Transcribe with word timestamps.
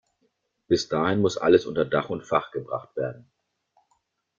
Bis 0.67 0.89
dahin 0.89 1.21
muss 1.21 1.37
alles 1.37 1.67
unter 1.67 1.85
Dach 1.85 2.09
und 2.09 2.23
Fach 2.23 2.49
gebracht 2.49 2.95
werden. 2.95 3.29